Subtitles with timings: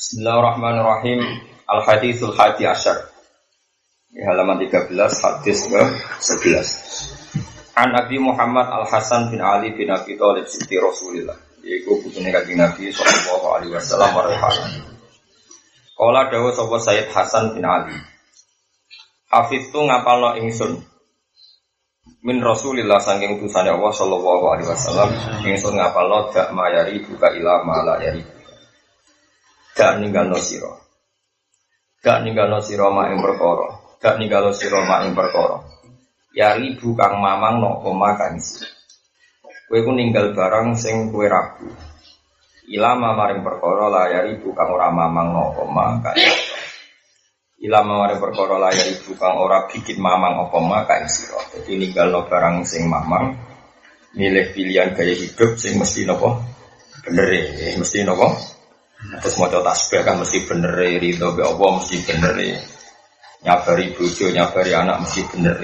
[0.00, 1.20] Bismillahirrahmanirrahim.
[1.68, 3.12] Al-Hadithul Hadi Asyar.
[4.08, 5.76] Di halaman 13, hadis ke
[6.40, 7.76] 11.
[7.76, 11.36] An Nabi Muhammad Al-Hasan bin Ali bin Abi Thalib Siti Rasulillah.
[11.60, 14.88] Yaitu putune kanjeng Nabi sallallahu alaihi wasallam warahmatullahi
[15.92, 18.00] Kala dawuh sapa Sayyid Hasan bin Ali.
[19.28, 20.80] Hafiz tu ngapalno ingsun
[22.24, 25.12] min Rasulillah saking utusane Allah sallallahu alaihi wasallam
[25.44, 28.39] ingsun ngapalno dak mayari buka ila mala yari
[29.80, 30.76] gak ninggalno sira.
[32.04, 33.68] Gak ninggalno sira mak ing perkara.
[33.96, 35.56] Gak ninggalno sira mak ing perkara.
[36.36, 38.60] Ya ribu kang mamang no koma kang isi.
[39.64, 41.72] Kowe ku ninggal barang sing kowe ragu.
[42.68, 46.20] Ilama maring perkara la ya ribu kang ora mamang no koma kang
[47.60, 51.76] ilama maring perkara la ya ribu kang ora bikin mamang apa ma kang sira dadi
[51.76, 53.36] ninggalno barang sing mamang
[54.16, 56.40] milih pilihan gaya hidup sing mesti nopo
[57.04, 58.32] bener ya mesti nopo
[59.00, 62.36] Terus mau tasbih kan mesti bener ridho be Allah mesti bener
[63.40, 65.56] nyabari bojo nyabari anak mesti bener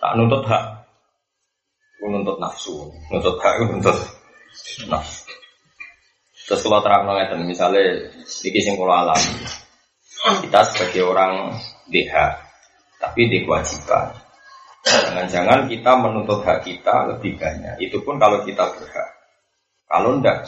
[0.00, 0.64] tak nuntut hak.
[2.06, 2.86] Nuntut nafsu.
[3.10, 3.98] Nuntut hak nuntut
[4.86, 5.26] nafsu.
[6.46, 9.18] Terus kalau terang ngeten misalnya sedikit kula alam
[10.46, 11.58] kita sebagai orang
[11.90, 12.14] DH
[13.02, 14.14] tapi di kewajiban.
[14.86, 17.82] Jangan-jangan kita menuntut hak kita lebih banyak.
[17.82, 19.10] Itu pun kalau kita berhak.
[19.90, 20.46] Kalau ndak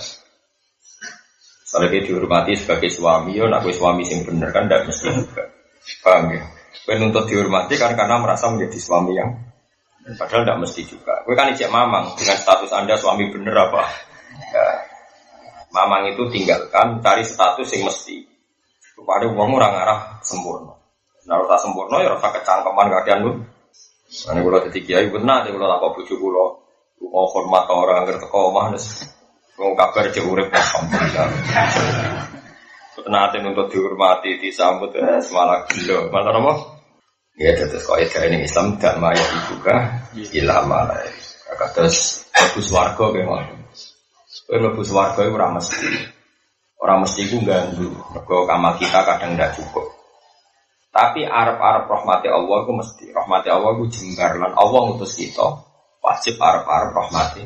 [1.68, 5.44] Soalnya dia dihormati sebagai suami, ya nak suami sing bener kan tidak mesti juga.
[6.00, 6.40] Paham ya?
[6.88, 9.36] Kue nuntut dihormati kan karena merasa menjadi suami yang
[10.16, 11.20] padahal tidak mesti juga.
[11.28, 13.84] Kue kan ijek mamang dengan status anda suami bener apa?
[14.48, 14.64] Ya,
[15.68, 18.24] mamang itu tinggalkan cari status yang mesti.
[18.96, 20.72] Kepada uang orang arah sempurna.
[21.28, 23.32] Nah, rasa sempurna ya rasa kecangkeman kalian lu.
[24.08, 26.64] Ini kalau jadi kiai benar, kalau apa bujuk kalau
[27.12, 28.72] mau hormat orang ngerti kau mah
[29.58, 31.28] Wong kabar aja urip alhamdulillah.
[33.08, 36.12] Nate untuk dihormati, disambut eh, semalah gila.
[36.12, 36.52] Malah apa?
[37.38, 41.02] Ya terus kok ya ini Islam gak maya dibuka ilah malah.
[41.74, 43.58] Terus bagus warga kayak mana?
[44.48, 45.88] Kowe mlebu swarga iku ora mesti.
[46.80, 47.92] Ora mesti iku ganggu.
[48.16, 49.92] Mergo kamal kita kadang ndak cukup.
[50.88, 53.12] Tapi arep-arep rahmati Allah iku mesti.
[53.12, 55.68] Rahmati Allah iku jembar lan Allah ngutus kita
[56.00, 57.42] wajib arep-arep rahmati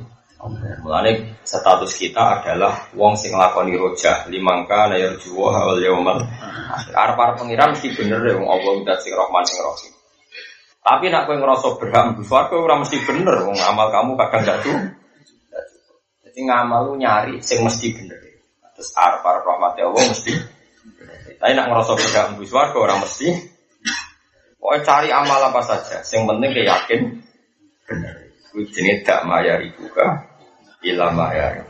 [0.83, 6.19] Mulane status kita adalah wong sing lakoni roja limangka na yarjuwa wal yaumal
[6.91, 9.95] arep arep pengiran mesti bener ya wong Allah udah sing Rahman sing Rahim.
[10.83, 14.59] Tapi nak kowe ngerasa berham di swarga ora mesti bener wong amal kamu kadang gak
[14.67, 14.79] tuh.
[16.27, 18.19] Jadi ngamal lu nyari sing mesti bener.
[18.75, 20.33] Terus arep arep rahmat Allah mesti
[21.39, 23.31] Tapi nak ngerasa berham di swarga ora mesti.
[24.59, 27.01] Pokoknya cari amal apa saja, yang penting yakin
[27.87, 28.15] bener.
[28.51, 29.75] Kuwi jenenge dak mayari
[30.83, 31.65] juga ilama ya.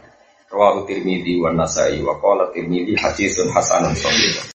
[0.52, 4.36] Rawahu Tirmidzi wa Nasai wa qala Tirmidzi haditsun hasanun sahih.